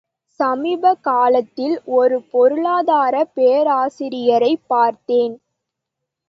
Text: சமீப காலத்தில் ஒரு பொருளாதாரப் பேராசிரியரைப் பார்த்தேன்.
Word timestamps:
சமீப 0.39 0.93
காலத்தில் 1.01 1.81
ஒரு 1.91 2.21
பொருளாதாரப் 2.31 3.31
பேராசிரியரைப் 3.35 4.65
பார்த்தேன். 4.67 5.35